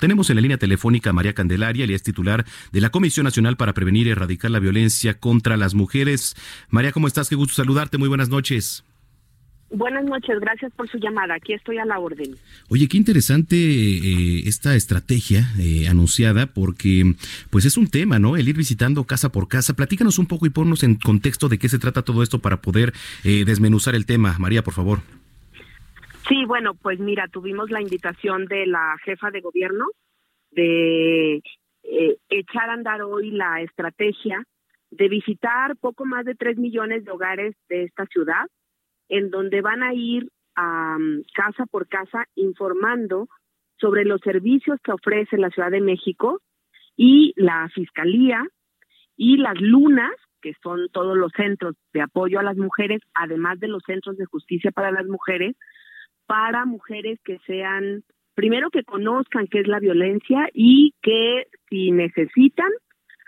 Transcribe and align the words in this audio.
Tenemos 0.00 0.30
en 0.30 0.36
la 0.36 0.42
línea 0.42 0.58
telefónica 0.58 1.10
a 1.10 1.12
María 1.12 1.34
Candelaria, 1.34 1.84
ella 1.84 1.94
es 1.94 2.02
titular 2.02 2.44
de 2.72 2.80
la 2.80 2.90
Comisión 2.90 3.24
Nacional 3.24 3.56
para 3.56 3.74
Prevenir 3.74 4.06
y 4.06 4.10
Erradicar 4.10 4.50
la 4.50 4.58
Violencia 4.58 5.18
contra 5.18 5.56
las 5.56 5.74
Mujeres. 5.74 6.34
María, 6.70 6.90
¿cómo 6.90 7.06
estás? 7.06 7.28
Qué 7.28 7.36
gusto 7.36 7.54
saludarte. 7.54 7.98
Muy 7.98 8.08
buenas 8.08 8.30
noches. 8.30 8.82
Buenas 9.72 10.04
noches, 10.04 10.40
gracias 10.40 10.72
por 10.72 10.88
su 10.88 10.98
llamada. 10.98 11.34
Aquí 11.34 11.52
estoy 11.52 11.78
a 11.78 11.84
la 11.84 12.00
orden. 12.00 12.34
Oye, 12.70 12.88
qué 12.88 12.96
interesante 12.96 13.56
eh, 13.56 14.42
esta 14.46 14.74
estrategia 14.74 15.48
eh, 15.60 15.86
anunciada 15.86 16.46
porque 16.46 17.14
pues 17.50 17.66
es 17.66 17.76
un 17.76 17.86
tema, 17.86 18.18
¿no? 18.18 18.36
El 18.36 18.48
ir 18.48 18.56
visitando 18.56 19.04
casa 19.04 19.30
por 19.30 19.46
casa. 19.46 19.74
Platícanos 19.74 20.18
un 20.18 20.26
poco 20.26 20.46
y 20.46 20.50
ponnos 20.50 20.82
en 20.82 20.96
contexto 20.96 21.48
de 21.48 21.58
qué 21.58 21.68
se 21.68 21.78
trata 21.78 22.02
todo 22.02 22.24
esto 22.24 22.40
para 22.40 22.60
poder 22.60 22.92
eh, 23.22 23.44
desmenuzar 23.44 23.94
el 23.94 24.06
tema. 24.06 24.34
María, 24.38 24.64
por 24.64 24.74
favor. 24.74 25.02
Sí, 26.30 26.44
bueno, 26.46 26.74
pues 26.74 27.00
mira, 27.00 27.26
tuvimos 27.26 27.70
la 27.70 27.82
invitación 27.82 28.46
de 28.46 28.64
la 28.64 28.96
jefa 29.04 29.32
de 29.32 29.40
gobierno 29.40 29.84
de 30.52 31.42
eh, 31.82 32.16
echar 32.28 32.70
a 32.70 32.74
andar 32.74 33.02
hoy 33.02 33.32
la 33.32 33.60
estrategia 33.62 34.44
de 34.92 35.08
visitar 35.08 35.76
poco 35.76 36.04
más 36.04 36.24
de 36.24 36.36
tres 36.36 36.56
millones 36.56 37.04
de 37.04 37.10
hogares 37.10 37.56
de 37.68 37.82
esta 37.82 38.06
ciudad, 38.06 38.46
en 39.08 39.30
donde 39.30 39.60
van 39.60 39.82
a 39.82 39.92
ir 39.92 40.28
casa 41.34 41.64
por 41.66 41.88
casa 41.88 42.26
informando 42.34 43.28
sobre 43.78 44.04
los 44.04 44.20
servicios 44.20 44.78
que 44.84 44.92
ofrece 44.92 45.36
la 45.36 45.50
Ciudad 45.50 45.70
de 45.70 45.80
México 45.80 46.40
y 46.96 47.32
la 47.36 47.68
Fiscalía 47.74 48.46
y 49.16 49.38
las 49.38 49.58
lunas, 49.60 50.12
que 50.42 50.52
son 50.62 50.88
todos 50.92 51.16
los 51.16 51.32
centros 51.34 51.76
de 51.92 52.02
apoyo 52.02 52.38
a 52.38 52.42
las 52.44 52.56
mujeres, 52.56 53.00
además 53.14 53.58
de 53.58 53.68
los 53.68 53.82
centros 53.84 54.16
de 54.16 54.26
justicia 54.26 54.70
para 54.70 54.90
las 54.92 55.06
mujeres, 55.06 55.56
para 56.30 56.64
mujeres 56.64 57.18
que 57.24 57.40
sean, 57.44 58.04
primero 58.36 58.70
que 58.70 58.84
conozcan 58.84 59.48
qué 59.48 59.58
es 59.58 59.66
la 59.66 59.80
violencia 59.80 60.48
y 60.54 60.94
que 61.02 61.48
si 61.68 61.90
necesitan 61.90 62.70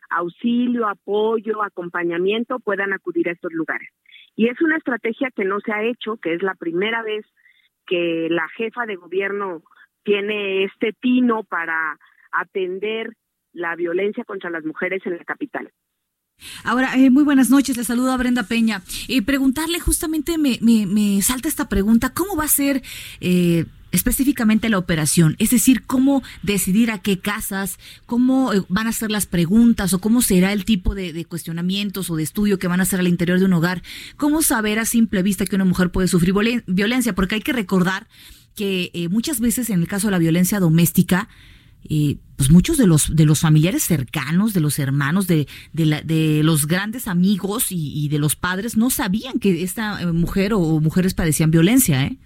auxilio, 0.09 0.87
apoyo, 0.87 1.65
acompañamiento, 1.65 2.61
puedan 2.61 2.93
acudir 2.93 3.29
a 3.29 3.33
estos 3.33 3.53
lugares. 3.53 3.89
Y 4.37 4.47
es 4.47 4.61
una 4.63 4.77
estrategia 4.77 5.33
que 5.35 5.45
no 5.45 5.59
se 5.59 5.73
ha 5.73 5.83
hecho, 5.83 6.17
que 6.19 6.33
es 6.33 6.45
la 6.45 6.55
primera 6.55 7.03
vez 7.03 7.27
que 7.89 8.29
la 8.31 8.49
jefa 8.51 8.87
de 8.87 8.95
gobierno 8.95 9.65
tiene 10.05 10.63
este 10.63 10.93
tino 10.93 11.43
para 11.43 11.99
atender 12.31 13.15
la 13.53 13.75
violencia 13.75 14.23
contra 14.23 14.49
las 14.49 14.65
mujeres 14.65 15.05
en 15.07 15.17
la 15.17 15.25
capital. 15.25 15.73
Ahora, 16.65 16.97
eh, 16.97 17.11
muy 17.11 17.25
buenas 17.25 17.51
noches, 17.51 17.77
le 17.77 17.85
saludo 17.85 18.13
a 18.13 18.17
Brenda 18.17 18.45
Peña. 18.45 18.83
Eh, 19.09 19.23
preguntarle 19.23 19.81
justamente, 19.81 20.39
me, 20.39 20.59
me, 20.61 20.87
me, 20.87 21.23
salta 21.23 21.49
esta 21.49 21.69
pregunta, 21.69 22.11
¿cómo 22.11 22.37
va 22.37 22.45
a 22.45 22.49
ser 22.49 22.83
eh, 23.21 23.67
específicamente 23.91 24.69
la 24.69 24.79
operación? 24.79 25.37
Es 25.39 25.51
decir, 25.51 25.83
¿cómo 25.85 26.23
decidir 26.43 26.91
a 26.91 26.99
qué 26.99 27.19
casas, 27.19 27.79
cómo 28.07 28.53
eh, 28.53 28.63
van 28.69 28.87
a 28.87 28.93
ser 28.93 29.11
las 29.11 29.27
preguntas 29.27 29.93
o 29.93 30.01
cómo 30.01 30.23
será 30.23 30.53
el 30.53 30.65
tipo 30.65 30.95
de, 30.95 31.13
de, 31.13 31.25
cuestionamientos 31.25 32.11
o 32.11 32.17
de 32.17 32.23
estudio 32.23 32.59
que 32.59 32.69
van 32.69 32.81
a 32.81 32.85
hacer 32.85 33.01
al 33.01 33.09
interior 33.09 33.39
de 33.39 33.45
un 33.45 33.53
hogar? 33.53 33.83
¿Cómo 34.17 34.43
saber 34.43 34.79
a 34.79 34.85
simple 34.85 35.23
vista 35.23 35.47
que 35.47 35.57
una 35.57 35.65
mujer 35.65 35.91
puede 35.91 36.09
sufrir 36.09 36.35
violencia? 36.67 37.15
Porque 37.15 37.37
hay 37.37 37.43
que 37.43 37.53
recordar 37.53 38.09
que 38.55 38.91
eh, 38.95 39.09
muchas 39.09 39.41
veces 39.41 39.71
en 39.71 39.81
el 39.81 39.89
caso 39.89 40.09
de 40.09 40.13
la 40.13 40.19
violencia 40.19 40.61
doméstica, 40.61 41.29
eh, 41.89 42.17
pues 42.37 42.51
muchos 42.51 42.77
de 42.77 42.87
los 42.87 43.15
de 43.15 43.25
los 43.25 43.41
familiares 43.41 43.83
cercanos, 43.83 44.55
de 44.55 44.61
los 44.61 44.79
hermanos, 44.79 45.27
de, 45.27 45.47
de, 45.73 45.87
la, 45.87 46.01
de 46.03 46.43
los 46.43 46.67
grandes 46.67 47.09
amigos 47.09 47.73
y, 47.73 48.05
y, 48.05 48.09
de 48.09 48.19
los 48.19 48.37
padres 48.37 48.77
no 48.77 48.91
sabían 48.91 49.39
que 49.39 49.63
esta 49.63 50.01
eh, 50.03 50.07
mujer 50.07 50.53
o 50.55 50.81
mujeres 50.81 51.15
padecían 51.15 51.51
violencia, 51.51 52.05
¿eh? 52.05 52.17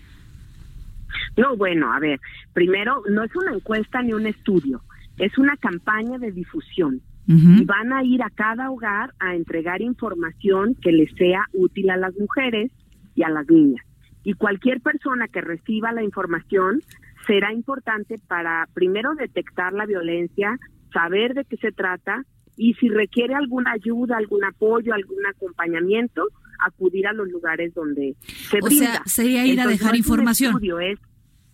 No, 1.37 1.57
bueno, 1.57 1.93
a 1.93 1.99
ver, 2.01 2.21
primero 2.53 3.03
no 3.11 3.25
es 3.25 3.35
una 3.37 3.55
encuesta 3.55 4.03
ni 4.03 4.13
un 4.13 4.27
estudio, 4.27 4.81
es 5.19 5.37
una 5.39 5.57
campaña 5.57 6.19
de 6.19 6.33
difusión. 6.33 7.01
Uh 7.29 7.33
-huh. 7.33 7.63
Y 7.63 7.65
van 7.65 7.93
a 7.93 8.05
ir 8.05 8.23
a 8.23 8.31
cada 8.31 8.71
hogar 8.71 9.13
a 9.19 9.35
entregar 9.35 9.83
información 9.83 10.77
que 10.81 10.93
les 10.93 11.13
sea 11.17 11.45
útil 11.53 11.91
a 11.91 11.97
las 11.97 12.15
mujeres 12.17 12.71
y 13.17 13.25
a 13.25 13.31
las 13.31 13.49
niñas. 13.51 13.85
Y 14.23 14.35
cualquier 14.35 14.81
persona 14.81 15.27
que 15.29 15.41
reciba 15.41 15.93
la 15.93 16.03
información 16.05 16.83
será 17.27 17.53
importante 17.53 18.19
para 18.27 18.69
primero 18.75 19.15
detectar 19.15 19.73
la 19.73 19.87
violencia, 19.87 20.59
saber 20.93 21.35
de 21.35 21.45
qué 21.45 21.57
se 21.57 21.73
trata 21.73 22.25
y 22.57 22.75
si 22.75 22.89
requiere 22.89 23.35
alguna 23.35 23.73
ayuda, 23.73 24.17
algún 24.17 24.45
apoyo, 24.45 24.95
algún 24.95 25.25
acompañamiento, 25.27 26.25
acudir 26.59 27.07
a 27.07 27.13
los 27.13 27.29
lugares 27.29 27.75
donde 27.75 28.17
se 28.23 28.59
o 28.59 28.65
brinda. 28.65 28.93
sea, 28.93 29.03
sería 29.05 29.45
ir 29.45 29.59
Entonces, 29.59 29.67
a 29.67 29.71
dejar 29.71 29.93
no 29.93 29.99
información. 29.99 30.51
Es, 30.51 30.55
estudio, 30.55 30.81
es 30.81 30.99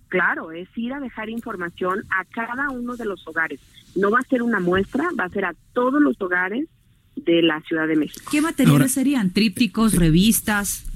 claro, 0.08 0.52
es 0.52 0.68
ir 0.76 0.92
a 0.92 1.00
dejar 1.00 1.28
información 1.28 2.04
a 2.10 2.24
cada 2.26 2.70
uno 2.70 2.96
de 2.96 3.06
los 3.06 3.26
hogares. 3.26 3.60
No 3.96 4.10
va 4.10 4.20
a 4.20 4.28
ser 4.28 4.42
una 4.42 4.60
muestra, 4.60 5.08
va 5.18 5.24
a 5.24 5.28
ser 5.28 5.44
a 5.44 5.54
todos 5.72 6.00
los 6.00 6.20
hogares 6.20 6.68
de 7.16 7.42
la 7.42 7.60
Ciudad 7.62 7.88
de 7.88 7.96
México. 7.96 8.30
¿Qué 8.30 8.40
materiales 8.40 8.80
Ahora, 8.80 8.88
serían? 8.88 9.30
¿Trípticos, 9.30 9.94
revistas? 9.96 10.86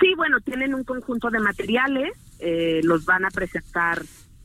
Sí, 0.00 0.14
bueno, 0.16 0.40
tienen 0.40 0.74
un 0.74 0.84
conjunto 0.84 1.30
de 1.30 1.38
materiales, 1.38 2.12
eh, 2.42 2.80
los 2.82 3.04
van 3.04 3.24
a 3.24 3.30
presentar 3.30 4.02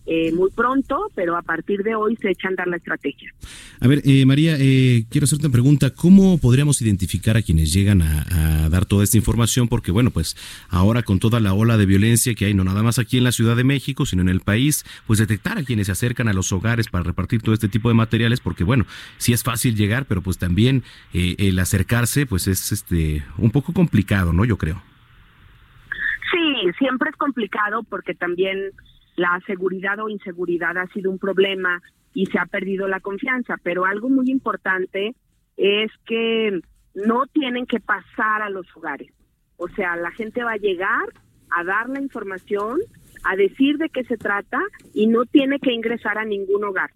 eh, 0.10 0.32
muy 0.32 0.50
pronto, 0.52 1.12
pero 1.16 1.36
a 1.36 1.42
partir 1.42 1.84
de 1.84 1.94
hoy 1.94 2.16
se 2.22 2.32
echan 2.32 2.54
a 2.54 2.56
dar 2.56 2.68
la 2.70 2.78
estrategia. 2.78 3.34
A 3.82 3.90
ver, 3.90 4.02
eh, 4.06 4.26
María, 4.26 4.56
eh, 4.58 5.06
quiero 5.10 5.26
hacerte 5.26 5.48
una 5.48 5.52
pregunta. 5.52 5.90
¿Cómo 5.90 6.38
podríamos 6.38 6.82
identificar 6.82 7.36
a 7.36 7.42
quienes 7.42 7.74
llegan 7.74 8.02
a, 8.02 8.66
a, 8.66 8.70
dar 8.70 8.86
toda 8.86 9.04
esta 9.04 9.18
información? 9.18 9.68
Porque, 9.68 9.92
bueno, 9.92 10.12
pues 10.12 10.38
ahora 10.70 11.04
con 11.04 11.20
toda 11.20 11.42
la 11.42 11.54
ola 11.54 11.76
de 11.76 11.86
violencia 11.86 12.34
que 12.36 12.46
hay, 12.46 12.54
no 12.54 12.64
nada 12.64 12.84
más 12.84 13.00
aquí 13.00 13.18
en 13.18 13.26
la 13.26 13.34
Ciudad 13.34 13.58
de 13.58 13.66
México, 13.66 14.06
sino 14.06 14.22
en 14.22 14.30
el 14.30 14.40
país, 14.40 14.86
pues 15.08 15.20
detectar 15.20 15.58
a 15.58 15.64
quienes 15.64 15.88
se 15.88 15.92
acercan 15.92 16.30
a 16.30 16.34
los 16.34 16.54
hogares 16.54 16.88
para 16.88 17.04
repartir 17.04 17.42
todo 17.42 17.54
este 17.54 17.68
tipo 17.68 17.90
de 17.90 17.96
materiales, 17.96 18.40
porque, 18.40 18.64
bueno, 18.64 18.86
sí 19.18 19.34
es 19.34 19.44
fácil 19.44 19.76
llegar, 19.76 20.06
pero 20.06 20.22
pues 20.22 20.38
también 20.38 20.84
eh, 21.14 21.36
el 21.38 21.60
acercarse, 21.60 22.26
pues 22.26 22.48
es 22.48 22.72
este 22.72 23.26
un 23.38 23.52
poco 23.52 23.74
complicado, 23.74 24.32
¿no? 24.32 24.46
Yo 24.46 24.58
creo. 24.58 24.82
Sí, 26.68 26.78
siempre 26.78 27.10
es 27.10 27.16
complicado 27.16 27.84
porque 27.84 28.14
también 28.14 28.72
la 29.16 29.40
seguridad 29.46 30.00
o 30.00 30.10
inseguridad 30.10 30.78
ha 30.78 30.88
sido 30.88 31.12
un 31.12 31.20
problema 31.20 31.82
y 32.14 32.26
se 32.28 32.40
ha 32.40 32.46
perdido 32.46 32.88
la 32.88 33.00
confianza, 33.00 33.56
pero 33.64 33.86
algo 33.86 34.10
muy 34.10 34.30
importante 34.30 35.16
es 35.56 35.92
que 36.06 36.62
no 36.94 37.26
tienen 37.28 37.66
que 37.66 37.80
pasar 37.80 38.42
a 38.42 38.50
los 38.50 38.66
hogares. 38.76 39.12
O 39.58 39.68
sea, 39.70 39.96
la 39.96 40.12
gente 40.12 40.44
va 40.44 40.54
a 40.54 40.58
llegar 40.58 41.08
a 41.50 41.64
dar 41.64 41.90
la 41.90 42.02
información, 42.02 42.80
a 43.24 43.36
decir 43.36 43.78
de 43.78 43.90
qué 43.90 44.04
se 44.04 44.18
trata 44.18 44.60
y 44.94 45.08
no 45.08 45.26
tiene 45.26 45.60
que 45.60 45.74
ingresar 45.74 46.18
a 46.18 46.26
ningún 46.26 46.64
hogar. 46.64 46.92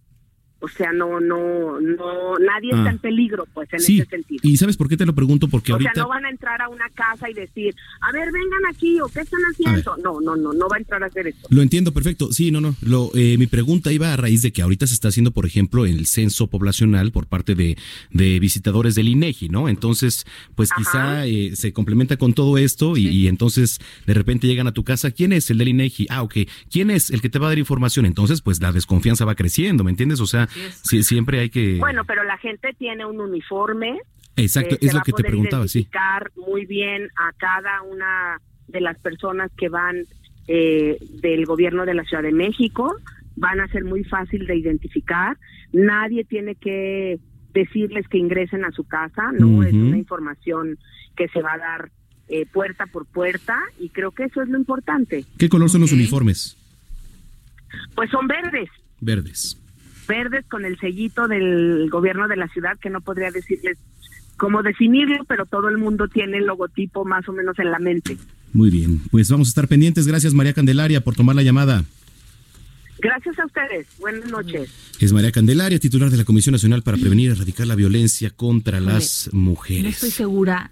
O 0.63 0.67
sea, 0.67 0.93
no, 0.93 1.19
no, 1.19 1.79
no, 1.81 2.37
nadie 2.37 2.69
ah. 2.73 2.77
está 2.77 2.91
en 2.91 2.99
peligro, 2.99 3.47
pues, 3.53 3.67
en 3.73 3.79
sí. 3.79 3.99
ese 3.99 4.09
sentido. 4.09 4.41
Y 4.43 4.57
¿sabes 4.57 4.77
por 4.77 4.87
qué 4.87 4.95
te 4.95 5.07
lo 5.07 5.15
pregunto? 5.15 5.47
Porque 5.47 5.71
o 5.71 5.75
ahorita... 5.75 5.93
sea, 5.95 6.03
no 6.03 6.09
van 6.09 6.25
a 6.25 6.29
entrar 6.29 6.61
a 6.61 6.69
una 6.69 6.87
casa 6.89 7.29
y 7.29 7.33
decir, 7.33 7.75
a 7.99 8.11
ver, 8.11 8.31
vengan 8.31 8.65
aquí, 8.69 8.99
o 9.01 9.07
¿qué 9.07 9.21
están 9.21 9.39
haciendo? 9.51 9.97
No, 10.03 10.21
no, 10.21 10.35
no, 10.35 10.53
no 10.53 10.67
va 10.69 10.77
a 10.77 10.79
entrar 10.79 11.01
a 11.01 11.07
hacer 11.07 11.27
eso. 11.27 11.47
Lo 11.49 11.63
entiendo 11.63 11.91
perfecto. 11.91 12.31
Sí, 12.31 12.51
no, 12.51 12.61
no. 12.61 12.75
Lo, 12.81 13.09
eh, 13.15 13.37
mi 13.39 13.47
pregunta 13.47 13.91
iba 13.91 14.13
a 14.13 14.17
raíz 14.17 14.43
de 14.43 14.51
que 14.51 14.61
ahorita 14.61 14.85
se 14.85 14.93
está 14.93 15.07
haciendo, 15.07 15.31
por 15.31 15.47
ejemplo, 15.47 15.85
el 15.85 16.05
censo 16.05 16.47
poblacional 16.47 17.11
por 17.11 17.25
parte 17.25 17.55
de, 17.55 17.75
de 18.11 18.39
visitadores 18.39 18.93
del 18.93 19.07
INEGI, 19.07 19.49
¿no? 19.49 19.67
Entonces, 19.67 20.25
pues 20.55 20.71
Ajá. 20.71 20.79
quizá 20.79 21.25
eh, 21.25 21.55
se 21.55 21.73
complementa 21.73 22.17
con 22.17 22.33
todo 22.33 22.59
esto 22.59 22.97
y, 22.97 23.07
y, 23.07 23.27
entonces 23.27 23.79
de 24.05 24.13
repente 24.13 24.47
llegan 24.47 24.67
a 24.67 24.73
tu 24.73 24.83
casa, 24.83 25.09
¿quién 25.11 25.33
es 25.33 25.49
el 25.49 25.57
del 25.57 25.69
INEGI? 25.69 26.07
Ah, 26.09 26.21
ok. 26.21 26.35
¿Quién 26.69 26.91
es 26.91 27.09
el 27.09 27.21
que 27.21 27.29
te 27.29 27.39
va 27.39 27.47
a 27.47 27.49
dar 27.49 27.59
información? 27.59 28.05
Entonces, 28.05 28.41
pues 28.41 28.61
la 28.61 28.71
desconfianza 28.71 29.25
va 29.25 29.35
creciendo, 29.35 29.83
¿me 29.83 29.91
entiendes? 29.91 30.19
O 30.19 30.27
sea, 30.27 30.47
sí, 30.83 31.03
siempre 31.03 31.39
hay 31.39 31.49
que... 31.49 31.77
Bueno, 31.77 32.05
pero 32.05 32.23
la 32.23 32.37
gente 32.37 32.73
tiene 32.77 33.05
un 33.05 33.19
uniforme. 33.19 33.99
Exacto, 34.35 34.75
eh, 34.75 34.79
es 34.81 34.93
lo 34.93 35.01
que 35.01 35.11
te 35.11 35.23
preguntaba, 35.23 35.67
sí. 35.67 35.87
muy 36.35 36.65
bien 36.65 37.09
a 37.15 37.31
cada 37.37 37.81
una 37.83 38.39
de 38.67 38.81
las 38.81 38.97
personas 38.99 39.51
que 39.57 39.69
van 39.69 40.05
eh, 40.47 40.97
del 41.21 41.45
gobierno 41.45 41.85
de 41.85 41.93
la 41.93 42.03
Ciudad 42.03 42.23
de 42.23 42.31
México. 42.31 42.95
Van 43.35 43.59
a 43.59 43.67
ser 43.67 43.83
muy 43.83 44.03
fácil 44.03 44.47
de 44.47 44.55
identificar. 44.55 45.37
Nadie 45.73 46.23
tiene 46.23 46.55
que 46.55 47.19
decirles 47.53 48.07
que 48.07 48.17
ingresen 48.17 48.63
a 48.63 48.71
su 48.71 48.85
casa, 48.85 49.31
no 49.33 49.47
uh 49.47 49.59
-huh. 49.59 49.67
es 49.67 49.73
una 49.73 49.97
información 49.97 50.77
que 51.15 51.27
se 51.27 51.41
va 51.41 51.53
a 51.53 51.57
dar 51.57 51.91
eh, 52.29 52.45
puerta 52.45 52.85
por 52.85 53.05
puerta 53.05 53.59
y 53.77 53.89
creo 53.89 54.11
que 54.11 54.23
eso 54.23 54.41
es 54.41 54.47
lo 54.47 54.57
importante. 54.57 55.25
¿Qué 55.37 55.49
color 55.49 55.69
son 55.69 55.81
okay. 55.81 55.91
los 55.91 55.99
uniformes? 55.99 56.57
Pues 57.95 58.09
son 58.09 58.27
verdes. 58.27 58.69
Verdes. 58.99 59.60
Verdes 60.07 60.45
con 60.49 60.65
el 60.65 60.77
sellito 60.79 61.27
del 61.27 61.89
gobierno 61.89 62.27
de 62.27 62.35
la 62.35 62.47
ciudad, 62.47 62.77
que 62.79 62.89
no 62.89 63.01
podría 63.01 63.31
decirles 63.31 63.77
cómo 64.37 64.63
definirlo, 64.63 65.23
pero 65.25 65.45
todo 65.45 65.69
el 65.69 65.77
mundo 65.77 66.07
tiene 66.07 66.37
el 66.37 66.45
logotipo 66.45 67.05
más 67.05 67.27
o 67.29 67.33
menos 67.33 67.57
en 67.59 67.71
la 67.71 67.79
mente. 67.79 68.17
Muy 68.53 68.69
bien, 68.69 69.01
pues 69.11 69.29
vamos 69.29 69.47
a 69.47 69.51
estar 69.51 69.67
pendientes. 69.67 70.07
Gracias 70.07 70.33
María 70.33 70.53
Candelaria 70.53 71.01
por 71.01 71.15
tomar 71.15 71.35
la 71.35 71.43
llamada. 71.43 71.83
Gracias 72.99 73.37
a 73.39 73.45
ustedes. 73.45 73.87
Buenas 73.99 74.29
noches. 74.29 74.69
Es 74.99 75.11
María 75.11 75.31
Candelaria, 75.31 75.79
titular 75.79 76.11
de 76.11 76.17
la 76.17 76.23
Comisión 76.23 76.53
Nacional 76.53 76.83
para 76.83 76.97
Prevenir 76.97 77.29
y 77.29 77.33
Erradicar 77.33 77.65
la 77.65 77.75
Violencia 77.75 78.29
contra 78.29 78.79
las 78.79 79.29
Mujeres. 79.33 79.83
No 79.83 79.89
estoy 79.89 80.11
segura. 80.11 80.71